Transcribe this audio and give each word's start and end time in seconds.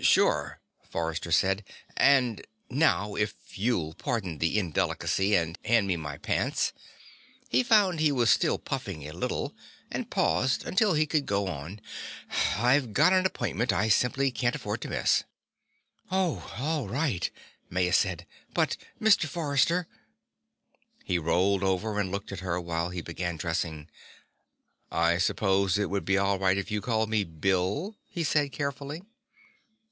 "Sure," 0.00 0.60
Forrester 0.88 1.32
said. 1.32 1.64
"And 1.96 2.46
now 2.70 3.16
if 3.16 3.58
you'll 3.58 3.94
pardon 3.94 4.38
the 4.38 4.56
indelicacy 4.56 5.34
and 5.34 5.58
hand 5.64 5.88
me 5.88 5.96
my 5.96 6.18
pants" 6.18 6.72
he 7.50 7.64
found 7.64 7.98
he 7.98 8.12
was 8.12 8.30
still 8.30 8.60
puffing 8.60 9.06
a 9.08 9.12
little 9.12 9.56
and 9.90 10.08
paused 10.08 10.64
until 10.64 10.94
he 10.94 11.04
could 11.04 11.26
go 11.26 11.48
on 11.48 11.80
"I've 12.56 12.92
got 12.92 13.12
an 13.12 13.26
appointment 13.26 13.72
I 13.72 13.88
simply 13.88 14.30
can't 14.30 14.54
afford 14.54 14.82
to 14.82 14.88
miss." 14.88 15.24
"Oh, 16.12 16.54
all 16.58 16.86
right," 16.86 17.28
Maya 17.68 17.92
said. 17.92 18.24
"But 18.54 18.76
Mr. 19.00 19.26
Forrester" 19.26 19.88
He 21.04 21.18
rolled 21.18 21.64
over 21.64 21.98
and 21.98 22.12
looked 22.12 22.30
at 22.30 22.38
her 22.40 22.60
while 22.60 22.90
he 22.90 23.00
began 23.02 23.36
dressing. 23.36 23.90
"I 24.92 25.18
suppose 25.18 25.76
it 25.76 25.90
would 25.90 26.04
be 26.04 26.16
all 26.16 26.38
right 26.38 26.56
if 26.56 26.70
you 26.70 26.80
called 26.80 27.10
me 27.10 27.24
Bill," 27.24 27.96
he 28.06 28.22
said 28.22 28.52
carefully. 28.52 29.02